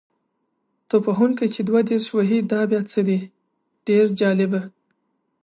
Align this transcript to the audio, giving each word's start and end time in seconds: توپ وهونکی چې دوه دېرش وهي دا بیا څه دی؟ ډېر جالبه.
توپ 0.87 1.03
وهونکی 1.09 1.47
چې 1.53 1.61
دوه 1.69 1.81
دېرش 1.89 2.07
وهي 2.11 2.39
دا 2.51 2.61
بیا 2.71 2.81
څه 2.91 2.99
دی؟ 3.07 3.19
ډېر 3.87 4.05
جالبه. 4.19 4.61